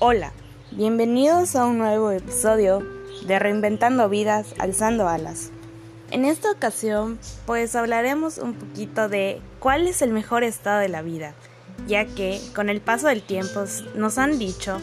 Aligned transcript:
Hola, 0.00 0.32
bienvenidos 0.70 1.56
a 1.56 1.66
un 1.66 1.78
nuevo 1.78 2.12
episodio 2.12 2.86
de 3.26 3.36
Reinventando 3.40 4.08
Vidas, 4.08 4.54
Alzando 4.60 5.08
Alas. 5.08 5.50
En 6.12 6.24
esta 6.24 6.52
ocasión, 6.52 7.18
pues 7.46 7.74
hablaremos 7.74 8.38
un 8.38 8.54
poquito 8.54 9.08
de 9.08 9.40
cuál 9.58 9.88
es 9.88 10.00
el 10.00 10.12
mejor 10.12 10.44
estado 10.44 10.78
de 10.78 10.88
la 10.88 11.02
vida, 11.02 11.34
ya 11.88 12.04
que 12.04 12.40
con 12.54 12.68
el 12.68 12.80
paso 12.80 13.08
del 13.08 13.22
tiempo 13.22 13.64
nos 13.96 14.18
han 14.18 14.38
dicho 14.38 14.80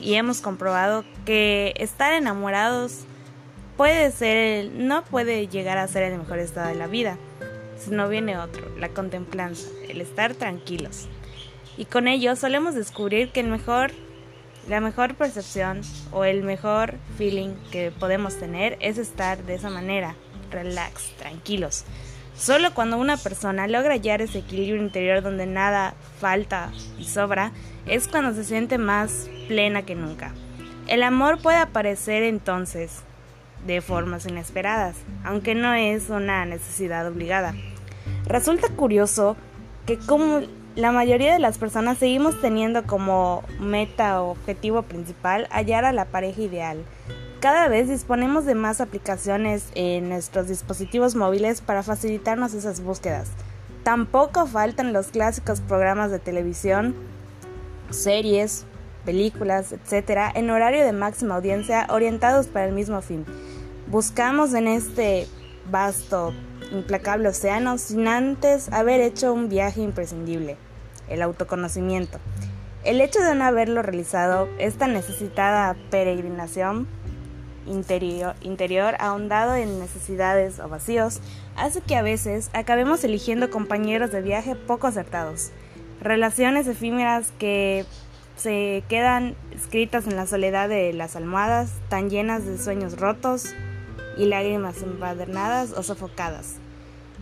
y 0.00 0.14
hemos 0.14 0.40
comprobado 0.40 1.04
que 1.26 1.74
estar 1.76 2.14
enamorados 2.14 3.00
puede 3.76 4.10
ser, 4.10 4.70
no 4.72 5.04
puede 5.04 5.48
llegar 5.48 5.76
a 5.76 5.86
ser 5.86 6.04
el 6.04 6.18
mejor 6.18 6.38
estado 6.38 6.68
de 6.68 6.76
la 6.76 6.86
vida, 6.86 7.18
sino 7.76 8.08
viene 8.08 8.38
otro, 8.38 8.74
la 8.78 8.88
contemplanza, 8.88 9.68
el 9.90 10.00
estar 10.00 10.32
tranquilos. 10.32 11.08
Y 11.76 11.84
con 11.84 12.08
ello 12.08 12.36
solemos 12.36 12.74
descubrir 12.74 13.32
que 13.32 13.40
el 13.40 13.48
mejor 13.48 13.92
la 14.68 14.80
mejor 14.80 15.14
percepción 15.14 15.82
o 16.12 16.24
el 16.24 16.42
mejor 16.42 16.94
feeling 17.16 17.54
que 17.70 17.90
podemos 17.90 18.36
tener 18.36 18.76
es 18.80 18.98
estar 18.98 19.42
de 19.44 19.54
esa 19.54 19.70
manera, 19.70 20.14
relax, 20.50 21.10
tranquilos. 21.18 21.84
Solo 22.36 22.74
cuando 22.74 22.98
una 22.98 23.16
persona 23.16 23.66
logra 23.66 23.94
hallar 23.94 24.20
ese 24.20 24.40
equilibrio 24.40 24.82
interior 24.82 25.22
donde 25.22 25.46
nada 25.46 25.94
falta 26.20 26.70
y 26.98 27.04
sobra, 27.04 27.52
es 27.86 28.08
cuando 28.08 28.34
se 28.34 28.44
siente 28.44 28.76
más 28.76 29.28
plena 29.48 29.82
que 29.82 29.94
nunca. 29.94 30.34
El 30.86 31.02
amor 31.02 31.40
puede 31.40 31.58
aparecer 31.58 32.22
entonces 32.22 33.02
de 33.66 33.80
formas 33.80 34.26
inesperadas, 34.26 34.96
aunque 35.24 35.54
no 35.54 35.74
es 35.74 36.10
una 36.10 36.44
necesidad 36.44 37.06
obligada. 37.06 37.54
Resulta 38.26 38.68
curioso 38.68 39.36
que 39.86 39.98
como 39.98 40.42
la 40.76 40.92
mayoría 40.92 41.32
de 41.32 41.38
las 41.38 41.56
personas 41.56 41.96
seguimos 41.96 42.38
teniendo 42.42 42.84
como 42.84 43.42
meta 43.58 44.22
o 44.22 44.32
objetivo 44.32 44.82
principal 44.82 45.48
hallar 45.50 45.86
a 45.86 45.92
la 45.92 46.04
pareja 46.04 46.42
ideal. 46.42 46.84
Cada 47.40 47.68
vez 47.68 47.88
disponemos 47.88 48.44
de 48.44 48.54
más 48.54 48.82
aplicaciones 48.82 49.70
en 49.74 50.10
nuestros 50.10 50.48
dispositivos 50.48 51.14
móviles 51.14 51.62
para 51.62 51.82
facilitarnos 51.82 52.52
esas 52.52 52.82
búsquedas. 52.82 53.30
Tampoco 53.84 54.46
faltan 54.46 54.92
los 54.92 55.08
clásicos 55.08 55.62
programas 55.62 56.10
de 56.10 56.18
televisión, 56.18 56.94
series, 57.88 58.66
películas, 59.06 59.72
etc., 59.72 60.32
en 60.34 60.50
horario 60.50 60.84
de 60.84 60.92
máxima 60.92 61.36
audiencia 61.36 61.86
orientados 61.88 62.48
para 62.48 62.66
el 62.66 62.74
mismo 62.74 63.00
fin. 63.00 63.24
Buscamos 63.86 64.52
en 64.52 64.68
este 64.68 65.26
vasto, 65.70 66.34
implacable 66.70 67.28
océano 67.28 67.78
sin 67.78 68.08
antes 68.08 68.70
haber 68.72 69.00
hecho 69.00 69.32
un 69.32 69.48
viaje 69.48 69.80
imprescindible 69.80 70.58
el 71.08 71.22
autoconocimiento. 71.22 72.18
El 72.84 73.00
hecho 73.00 73.20
de 73.20 73.34
no 73.34 73.44
haberlo 73.44 73.82
realizado, 73.82 74.48
esta 74.58 74.86
necesitada 74.86 75.76
peregrinación 75.90 76.86
interior, 77.66 78.34
interior 78.42 78.94
ahondado 79.00 79.56
en 79.56 79.80
necesidades 79.80 80.60
o 80.60 80.68
vacíos, 80.68 81.20
hace 81.56 81.80
que 81.80 81.96
a 81.96 82.02
veces 82.02 82.50
acabemos 82.52 83.02
eligiendo 83.02 83.50
compañeros 83.50 84.12
de 84.12 84.22
viaje 84.22 84.54
poco 84.54 84.86
acertados, 84.86 85.50
relaciones 86.00 86.68
efímeras 86.68 87.32
que 87.38 87.84
se 88.36 88.84
quedan 88.88 89.34
escritas 89.50 90.06
en 90.06 90.16
la 90.16 90.26
soledad 90.26 90.68
de 90.68 90.92
las 90.92 91.16
almohadas, 91.16 91.72
tan 91.88 92.10
llenas 92.10 92.44
de 92.44 92.58
sueños 92.58 92.98
rotos 92.98 93.54
y 94.16 94.26
lágrimas 94.26 94.82
envadernadas 94.82 95.72
o 95.72 95.82
sofocadas. 95.82 96.56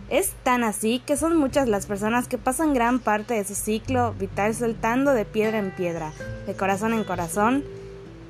Es 0.09 0.33
tan 0.43 0.63
así 0.63 0.99
que 0.99 1.17
son 1.17 1.35
muchas 1.35 1.67
las 1.67 1.87
personas 1.87 2.27
que 2.27 2.37
pasan 2.37 2.75
gran 2.75 2.99
parte 2.99 3.33
de 3.33 3.43
su 3.43 3.55
ciclo 3.55 4.13
vital 4.13 4.53
saltando 4.53 5.13
de 5.13 5.25
piedra 5.25 5.57
en 5.57 5.71
piedra, 5.71 6.11
de 6.45 6.53
corazón 6.53 6.93
en 6.93 7.03
corazón, 7.03 7.63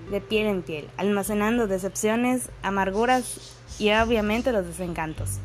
de 0.09 0.21
piel 0.21 0.47
en 0.47 0.61
piel, 0.61 0.87
almacenando 0.95 1.67
decepciones, 1.67 2.49
amarguras 2.63 3.55
y 3.77 3.91
obviamente 3.91 4.53
los 4.53 4.65
desencantos. 4.65 5.39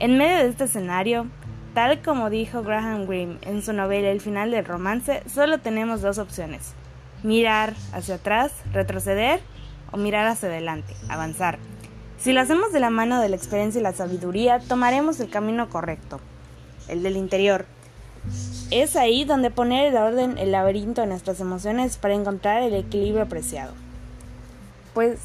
En 0.00 0.18
medio 0.18 0.36
de 0.38 0.48
este 0.48 0.64
escenario, 0.64 1.28
tal 1.72 2.02
como 2.02 2.28
dijo 2.28 2.62
Graham 2.62 3.06
Greene 3.06 3.38
en 3.42 3.62
su 3.62 3.72
novela 3.72 4.10
El 4.10 4.20
final 4.20 4.50
del 4.50 4.66
romance, 4.66 5.22
solo 5.32 5.58
tenemos 5.58 6.02
dos 6.02 6.18
opciones. 6.18 6.74
Mirar 7.22 7.74
hacia 7.94 8.16
atrás, 8.16 8.52
retroceder 8.74 9.40
o 9.92 9.96
mirar 9.96 10.26
hacia 10.26 10.50
adelante, 10.50 10.92
avanzar. 11.08 11.58
Si 12.24 12.32
lo 12.32 12.40
hacemos 12.40 12.72
de 12.72 12.80
la 12.80 12.88
mano 12.88 13.20
de 13.20 13.28
la 13.28 13.36
experiencia 13.36 13.80
y 13.80 13.82
la 13.82 13.92
sabiduría, 13.92 14.58
tomaremos 14.58 15.20
el 15.20 15.28
camino 15.28 15.68
correcto, 15.68 16.20
el 16.88 17.02
del 17.02 17.18
interior. 17.18 17.66
Es 18.70 18.96
ahí 18.96 19.26
donde 19.26 19.50
poner 19.50 19.84
el 19.84 19.98
orden, 19.98 20.38
el 20.38 20.52
laberinto 20.52 21.02
de 21.02 21.06
nuestras 21.06 21.38
emociones 21.40 21.98
para 21.98 22.14
encontrar 22.14 22.62
el 22.62 22.72
equilibrio 22.72 23.24
apreciado. 23.24 23.74
Pues 24.94 25.18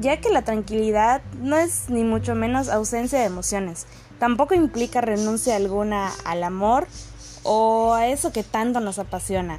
ya 0.00 0.20
que 0.20 0.30
la 0.30 0.42
tranquilidad 0.42 1.22
no 1.40 1.56
es 1.56 1.90
ni 1.90 2.04
mucho 2.04 2.36
menos 2.36 2.68
ausencia 2.68 3.18
de 3.18 3.24
emociones, 3.24 3.88
tampoco 4.20 4.54
implica 4.54 5.00
renuncia 5.00 5.56
alguna 5.56 6.12
al 6.24 6.44
amor 6.44 6.86
o 7.42 7.94
a 7.94 8.06
eso 8.06 8.30
que 8.30 8.44
tanto 8.44 8.78
nos 8.78 9.00
apasiona, 9.00 9.58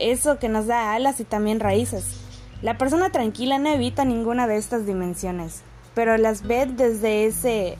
eso 0.00 0.40
que 0.40 0.48
nos 0.48 0.66
da 0.66 0.92
alas 0.92 1.20
y 1.20 1.24
también 1.24 1.60
raíces. 1.60 2.04
La 2.62 2.78
persona 2.78 3.10
tranquila 3.10 3.60
no 3.60 3.68
evita 3.68 4.04
ninguna 4.04 4.48
de 4.48 4.56
estas 4.56 4.86
dimensiones, 4.86 5.62
pero 5.94 6.16
las 6.16 6.46
ve 6.46 6.66
desde 6.66 7.26
ese 7.26 7.78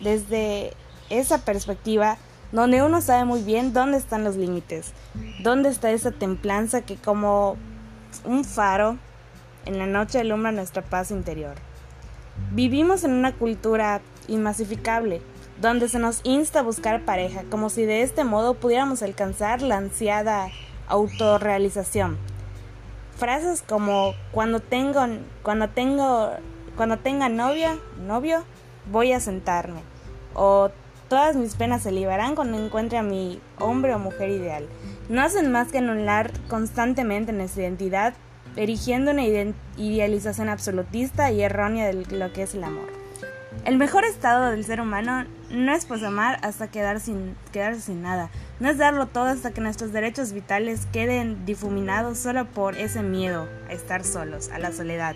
desde 0.00 0.72
esa 1.10 1.38
perspectiva 1.38 2.18
donde 2.52 2.82
uno 2.82 3.00
sabe 3.00 3.24
muy 3.24 3.42
bien 3.42 3.72
dónde 3.72 3.98
están 3.98 4.22
los 4.22 4.36
límites, 4.36 4.92
dónde 5.42 5.70
está 5.70 5.90
esa 5.90 6.12
templanza 6.12 6.82
que 6.82 6.96
como 6.96 7.56
un 8.24 8.44
faro 8.44 8.96
en 9.66 9.78
la 9.78 9.86
noche 9.86 10.20
alumbra 10.20 10.52
nuestra 10.52 10.82
paz 10.82 11.10
interior. 11.10 11.54
Vivimos 12.52 13.02
en 13.04 13.12
una 13.12 13.32
cultura 13.32 14.00
inmasificable, 14.28 15.20
donde 15.60 15.88
se 15.88 15.98
nos 15.98 16.20
insta 16.24 16.60
a 16.60 16.62
buscar 16.62 17.04
pareja, 17.04 17.42
como 17.50 17.70
si 17.70 17.84
de 17.84 18.02
este 18.02 18.24
modo 18.24 18.54
pudiéramos 18.54 19.02
alcanzar 19.02 19.62
la 19.62 19.76
ansiada 19.76 20.48
autorrealización. 20.86 22.18
Frases 23.16 23.62
como 23.62 24.14
cuando 24.32 24.60
tengo, 24.60 25.00
cuando 25.42 25.68
tengo 25.68 26.30
cuando 26.76 26.98
tenga 26.98 27.28
novia, 27.28 27.78
novio, 28.06 28.44
voy 28.90 29.12
a 29.12 29.20
sentarme. 29.20 29.80
O 30.34 30.70
todas 31.08 31.36
mis 31.36 31.54
penas 31.54 31.82
se 31.82 31.92
liberarán 31.92 32.34
cuando 32.34 32.62
encuentre 32.62 32.98
a 32.98 33.02
mi 33.02 33.40
hombre 33.58 33.94
o 33.94 33.98
mujer 33.98 34.30
ideal. 34.30 34.66
No 35.08 35.22
hacen 35.22 35.52
más 35.52 35.70
que 35.70 35.78
anular 35.78 36.32
constantemente 36.48 37.32
nuestra 37.32 37.62
identidad, 37.62 38.14
erigiendo 38.56 39.10
una 39.10 39.24
idealización 39.76 40.48
absolutista 40.48 41.30
y 41.30 41.42
errónea 41.42 41.86
de 41.86 42.04
lo 42.16 42.32
que 42.32 42.42
es 42.42 42.54
el 42.54 42.64
amor. 42.64 43.04
El 43.64 43.78
mejor 43.78 44.04
estado 44.04 44.50
del 44.50 44.64
ser 44.64 44.80
humano 44.80 45.24
no 45.50 45.72
es 45.72 45.86
pues 45.86 46.02
amar 46.02 46.38
hasta 46.42 46.68
quedar 46.68 47.00
sin, 47.00 47.34
quedarse 47.50 47.80
sin 47.80 48.02
nada, 48.02 48.28
no 48.60 48.68
es 48.68 48.76
darlo 48.76 49.06
todo 49.06 49.26
hasta 49.26 49.52
que 49.52 49.62
nuestros 49.62 49.90
derechos 49.92 50.32
vitales 50.32 50.86
queden 50.92 51.46
difuminados 51.46 52.18
solo 52.18 52.44
por 52.44 52.76
ese 52.76 53.02
miedo 53.02 53.48
a 53.68 53.72
estar 53.72 54.04
solos, 54.04 54.50
a 54.50 54.58
la 54.58 54.72
soledad. 54.72 55.14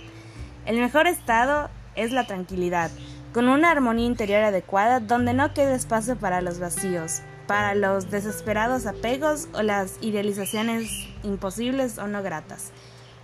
El 0.69 0.77
mejor 0.77 1.07
estado 1.07 1.71
es 1.97 2.13
la 2.13 2.27
tranquilidad, 2.27 2.91
con 3.33 3.49
una 3.49 3.71
armonía 3.71 4.05
interior 4.05 4.43
adecuada 4.43 5.01
donde 5.01 5.33
no 5.33 5.55
quede 5.55 5.75
espacio 5.75 6.15
para 6.17 6.43
los 6.43 6.59
vacíos, 6.59 7.23
para 7.47 7.75
los 7.75 8.11
desesperados 8.11 8.85
apegos 8.85 9.49
o 9.55 9.63
las 9.63 9.97
idealizaciones 10.03 10.91
imposibles 11.23 11.97
o 11.97 12.07
no 12.07 12.23
gratas. 12.23 12.71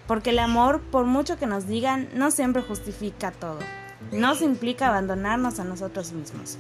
Porque 0.06 0.31
el 0.31 0.38
amor, 0.38 0.81
por 0.81 1.05
mucho 1.05 1.37
que 1.37 1.44
nos 1.44 1.66
digan, 1.66 2.09
no 2.15 2.31
siempre 2.31 2.62
justifica 2.62 3.31
todo. 3.31 3.59
No 4.11 4.34
se 4.34 4.47
implica 4.47 4.88
abandonarnos 4.88 5.61
a 5.61 5.65
nosotros 5.65 6.12
mismos. 6.12 6.56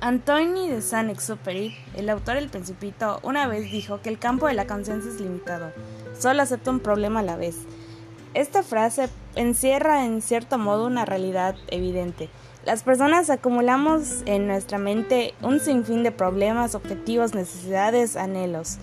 Anthony 0.00 0.68
de 0.70 0.80
Saint-Exupéry, 0.80 1.76
el 1.94 2.08
autor 2.08 2.36
del 2.36 2.48
Principito, 2.48 3.20
una 3.22 3.46
vez 3.46 3.70
dijo 3.70 4.00
que 4.00 4.08
el 4.08 4.18
campo 4.18 4.46
de 4.46 4.54
la 4.54 4.66
conciencia 4.66 5.10
es 5.10 5.20
limitado. 5.20 5.72
Solo 6.18 6.40
acepta 6.40 6.70
un 6.70 6.80
problema 6.80 7.20
a 7.20 7.24
la 7.24 7.36
vez. 7.36 7.66
Esta 8.34 8.62
frase 8.62 9.08
encierra 9.36 10.04
en 10.04 10.20
cierto 10.20 10.58
modo 10.58 10.86
una 10.86 11.04
realidad 11.04 11.56
evidente. 11.68 12.28
Las 12.64 12.82
personas 12.82 13.30
acumulamos 13.30 14.22
en 14.26 14.46
nuestra 14.46 14.78
mente 14.78 15.34
un 15.40 15.60
sinfín 15.60 16.02
de 16.02 16.12
problemas, 16.12 16.74
objetivos, 16.74 17.34
necesidades, 17.34 18.16
anhelos. 18.16 18.78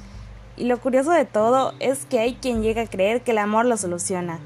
Y 0.57 0.65
lo 0.65 0.79
curioso 0.79 1.11
de 1.11 1.25
todo 1.25 1.73
es 1.79 2.05
que 2.05 2.19
hay 2.19 2.35
quien 2.35 2.63
llega 2.63 2.81
a 2.81 2.87
creer 2.87 3.21
que 3.21 3.31
el 3.31 3.37
amor 3.37 3.65
lo 3.65 3.77
soluciona, 3.77 4.39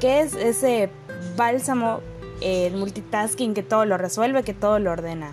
que 0.00 0.20
es 0.20 0.34
ese 0.34 0.90
bálsamo, 1.36 2.00
el 2.42 2.76
multitasking 2.76 3.54
que 3.54 3.62
todo 3.62 3.86
lo 3.86 3.96
resuelve, 3.96 4.42
que 4.42 4.52
todo 4.52 4.78
lo 4.78 4.90
ordena. 4.90 5.32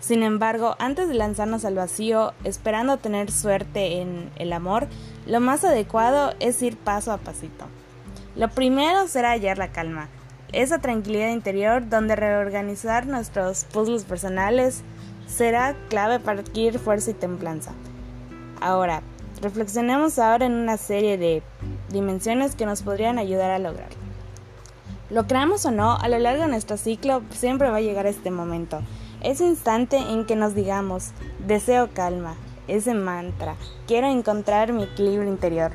Sin 0.00 0.22
embargo, 0.22 0.76
antes 0.78 1.08
de 1.08 1.14
lanzarnos 1.14 1.64
al 1.64 1.74
vacío, 1.74 2.32
esperando 2.44 2.96
tener 2.96 3.30
suerte 3.30 4.00
en 4.00 4.30
el 4.36 4.52
amor, 4.52 4.86
lo 5.26 5.40
más 5.40 5.64
adecuado 5.64 6.32
es 6.40 6.62
ir 6.62 6.76
paso 6.76 7.12
a 7.12 7.18
pasito. 7.18 7.66
Lo 8.38 8.46
primero 8.46 9.08
será 9.08 9.32
hallar 9.32 9.58
la 9.58 9.72
calma, 9.72 10.06
esa 10.52 10.78
tranquilidad 10.78 11.32
interior 11.32 11.88
donde 11.88 12.14
reorganizar 12.14 13.04
nuestros 13.04 13.64
puzzles 13.64 14.04
personales 14.04 14.82
será 15.26 15.74
clave 15.88 16.20
para 16.20 16.42
adquirir 16.42 16.78
fuerza 16.78 17.10
y 17.10 17.14
templanza. 17.14 17.72
Ahora, 18.60 19.02
reflexionemos 19.42 20.20
ahora 20.20 20.46
en 20.46 20.52
una 20.52 20.76
serie 20.76 21.18
de 21.18 21.42
dimensiones 21.88 22.54
que 22.54 22.64
nos 22.64 22.82
podrían 22.82 23.18
ayudar 23.18 23.50
a 23.50 23.58
lograrlo. 23.58 23.98
Lo 25.10 25.26
creamos 25.26 25.66
o 25.66 25.72
no, 25.72 25.96
a 25.96 26.08
lo 26.08 26.20
largo 26.20 26.44
de 26.44 26.48
nuestro 26.48 26.76
ciclo 26.76 27.22
siempre 27.30 27.70
va 27.70 27.78
a 27.78 27.80
llegar 27.80 28.06
este 28.06 28.30
momento, 28.30 28.82
ese 29.20 29.46
instante 29.46 29.96
en 29.96 30.26
que 30.26 30.36
nos 30.36 30.54
digamos, 30.54 31.08
deseo 31.44 31.88
calma, 31.92 32.36
ese 32.68 32.94
mantra, 32.94 33.56
quiero 33.88 34.06
encontrar 34.06 34.72
mi 34.72 34.84
equilibrio 34.84 35.28
interior 35.28 35.72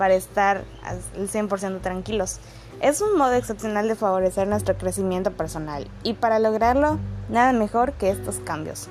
para 0.00 0.14
estar 0.14 0.64
al 0.82 0.98
100% 1.28 1.82
tranquilos. 1.82 2.38
Es 2.80 3.02
un 3.02 3.18
modo 3.18 3.34
excepcional 3.34 3.86
de 3.86 3.96
favorecer 3.96 4.48
nuestro 4.48 4.78
crecimiento 4.78 5.30
personal 5.30 5.86
y 6.02 6.14
para 6.14 6.38
lograrlo, 6.38 6.98
nada 7.28 7.52
mejor 7.52 7.92
que 7.92 8.08
estos 8.08 8.36
cambios. 8.36 8.88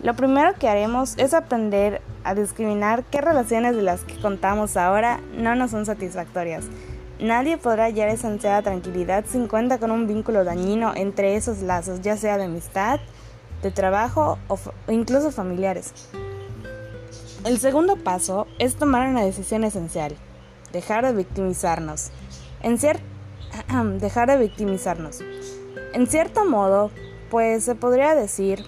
Lo 0.00 0.14
primero 0.14 0.54
que 0.54 0.68
haremos 0.68 1.14
es 1.16 1.34
aprender 1.34 2.02
a 2.22 2.36
discriminar 2.36 3.02
qué 3.02 3.20
relaciones 3.20 3.74
de 3.74 3.82
las 3.82 4.02
que 4.02 4.14
contamos 4.20 4.76
ahora 4.76 5.18
no 5.36 5.56
nos 5.56 5.72
son 5.72 5.84
satisfactorias. 5.86 6.66
Nadie 7.18 7.58
podrá 7.58 7.86
hallar 7.86 8.08
esa 8.08 8.28
ansiada 8.28 8.62
tranquilidad 8.62 9.24
sin 9.26 9.48
cuenta 9.48 9.78
con 9.78 9.90
un 9.90 10.06
vínculo 10.06 10.44
dañino 10.44 10.92
entre 10.94 11.34
esos 11.34 11.62
lazos, 11.62 12.00
ya 12.00 12.16
sea 12.16 12.38
de 12.38 12.44
amistad, 12.44 13.00
de 13.60 13.72
trabajo 13.72 14.38
o, 14.46 14.56
incluso 14.86 15.32
familiares. 15.32 15.92
El 17.44 17.58
segundo 17.58 17.96
paso 17.96 18.46
es 18.60 18.76
tomar 18.76 19.08
una 19.08 19.24
decisión 19.24 19.64
esencial, 19.64 20.14
dejar 20.72 21.06
de 21.06 21.12
victimizarnos. 21.12 22.10
En 22.62 22.78
dejar 23.98 24.28
de 24.28 24.38
victimizarnos. 24.38 25.20
En 25.92 26.06
cierto 26.06 26.44
modo, 26.44 26.90
pues 27.30 27.64
se 27.64 27.74
podría 27.74 28.14
decir 28.14 28.64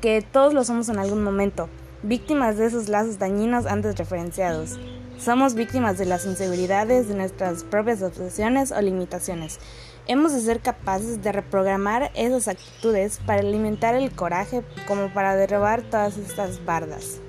que 0.00 0.22
todos 0.22 0.54
lo 0.54 0.64
somos 0.64 0.88
en 0.88 0.98
algún 0.98 1.22
momento, 1.22 1.68
víctimas 2.02 2.56
de 2.56 2.66
esos 2.66 2.88
lazos 2.88 3.18
dañinos 3.18 3.66
antes 3.66 3.96
referenciados. 3.96 4.78
Somos 5.18 5.54
víctimas 5.54 5.98
de 5.98 6.06
las 6.06 6.26
inseguridades, 6.26 7.08
de 7.08 7.16
nuestras 7.16 7.64
propias 7.64 8.02
obsesiones 8.02 8.70
o 8.70 8.80
limitaciones. 8.80 9.58
Hemos 10.06 10.32
de 10.32 10.40
ser 10.40 10.60
capaces 10.60 11.22
de 11.22 11.32
reprogramar 11.32 12.12
esas 12.14 12.46
actitudes 12.46 13.18
para 13.26 13.40
alimentar 13.40 13.94
el 13.94 14.12
coraje 14.12 14.62
como 14.86 15.12
para 15.12 15.34
derribar 15.34 15.82
todas 15.82 16.16
estas 16.16 16.64
bardas. 16.64 17.20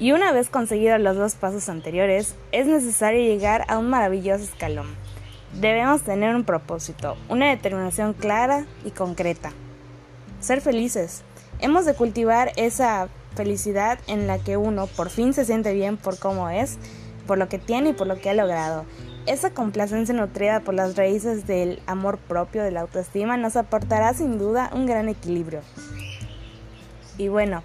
Y 0.00 0.10
una 0.10 0.32
vez 0.32 0.50
conseguidos 0.50 1.00
los 1.00 1.16
dos 1.16 1.36
pasos 1.36 1.68
anteriores, 1.68 2.34
es 2.50 2.66
necesario 2.66 3.20
llegar 3.20 3.64
a 3.68 3.78
un 3.78 3.88
maravilloso 3.88 4.42
escalón. 4.42 4.88
Debemos 5.60 6.02
tener 6.02 6.34
un 6.34 6.42
propósito, 6.42 7.16
una 7.28 7.50
determinación 7.50 8.14
clara 8.14 8.66
y 8.84 8.90
concreta. 8.90 9.52
Ser 10.40 10.60
felices, 10.60 11.22
Hemos 11.62 11.84
de 11.84 11.92
cultivar 11.92 12.52
esa 12.56 13.08
felicidad 13.34 13.98
en 14.06 14.26
la 14.26 14.38
que 14.38 14.56
uno 14.56 14.86
por 14.86 15.10
fin 15.10 15.34
se 15.34 15.44
siente 15.44 15.74
bien 15.74 15.98
por 15.98 16.18
cómo 16.18 16.48
es, 16.48 16.78
por 17.26 17.36
lo 17.36 17.50
que 17.50 17.58
tiene 17.58 17.90
y 17.90 17.92
por 17.92 18.06
lo 18.06 18.18
que 18.18 18.30
ha 18.30 18.34
logrado. 18.34 18.86
Esa 19.26 19.50
complacencia 19.50 20.14
nutrida 20.14 20.60
por 20.60 20.72
las 20.72 20.96
raíces 20.96 21.46
del 21.46 21.82
amor 21.86 22.16
propio, 22.16 22.62
de 22.62 22.70
la 22.70 22.80
autoestima, 22.80 23.36
nos 23.36 23.56
aportará 23.56 24.14
sin 24.14 24.38
duda 24.38 24.70
un 24.72 24.86
gran 24.86 25.10
equilibrio. 25.10 25.60
Y 27.18 27.28
bueno, 27.28 27.62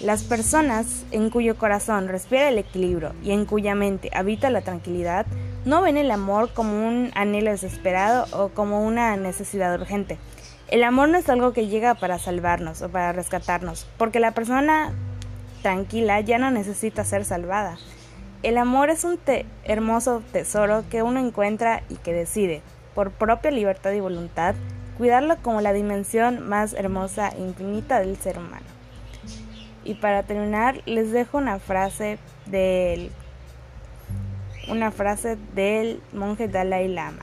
las 0.00 0.24
personas 0.24 1.04
en 1.10 1.30
cuyo 1.30 1.56
corazón 1.56 2.08
respira 2.08 2.48
el 2.48 2.58
equilibrio 2.58 3.14
y 3.22 3.30
en 3.30 3.46
cuya 3.46 3.74
mente 3.74 4.10
habita 4.12 4.50
la 4.50 4.60
tranquilidad, 4.60 5.26
no 5.64 5.80
ven 5.80 5.96
el 5.96 6.10
amor 6.10 6.52
como 6.52 6.86
un 6.86 7.10
anhelo 7.14 7.50
desesperado 7.50 8.26
o 8.32 8.50
como 8.50 8.86
una 8.86 9.16
necesidad 9.16 9.74
urgente, 9.74 10.18
el 10.68 10.82
amor 10.82 11.08
no 11.08 11.16
es 11.16 11.28
algo 11.28 11.52
que 11.52 11.68
llega 11.68 11.94
para 11.94 12.18
salvarnos 12.18 12.82
o 12.82 12.88
para 12.88 13.12
rescatarnos, 13.12 13.86
porque 13.96 14.18
la 14.18 14.32
persona 14.32 14.92
tranquila 15.62 16.20
ya 16.20 16.38
no 16.38 16.50
necesita 16.50 17.04
ser 17.04 17.24
salvada. 17.24 17.78
El 18.42 18.58
amor 18.58 18.90
es 18.90 19.04
un 19.04 19.18
hermoso 19.64 20.22
tesoro 20.32 20.84
que 20.90 21.02
uno 21.02 21.20
encuentra 21.20 21.84
y 21.88 21.94
que 21.94 22.12
decide, 22.12 22.62
por 22.94 23.12
propia 23.12 23.50
libertad 23.50 23.92
y 23.92 24.00
voluntad, 24.00 24.56
cuidarlo 24.98 25.36
como 25.40 25.60
la 25.60 25.72
dimensión 25.72 26.48
más 26.48 26.74
hermosa 26.74 27.28
e 27.28 27.40
infinita 27.40 28.00
del 28.00 28.16
ser 28.16 28.38
humano. 28.38 28.66
Y 29.86 29.94
para 29.94 30.24
terminar, 30.24 30.82
les 30.84 31.12
dejo 31.12 31.38
una 31.38 31.60
frase 31.60 32.18
del 32.46 33.12
una 34.68 34.90
frase 34.90 35.38
del 35.54 36.02
monje 36.12 36.48
Dalai 36.48 36.88
Lama. 36.88 37.22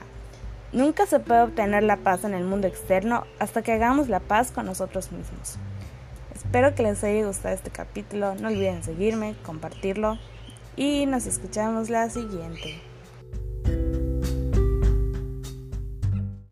Nunca 0.72 1.06
se 1.06 1.20
puede 1.20 1.42
obtener 1.42 1.84
la 1.84 1.98
paz 1.98 2.24
en 2.24 2.34
el 2.34 2.46
mundo 2.46 2.68
externo 2.68 3.26
hasta 3.38 3.64
que 3.64 3.74
hagamos 3.74 4.08
la 4.08 4.22
paz 4.22 4.54
con 4.54 4.66
nosotros 4.66 5.12
mismos. 5.12 5.58
Espero 6.34 6.74
que 6.74 6.84
les 6.84 7.04
haya 7.04 7.28
gustado 7.28 7.54
este 7.54 7.70
capítulo, 7.70 8.34
no 8.36 8.48
olviden 8.48 8.82
seguirme, 8.82 9.36
compartirlo 9.46 10.18
y 10.78 11.06
nos 11.06 11.26
escuchamos 11.26 11.90
la 11.90 12.10
siguiente. 12.10 12.93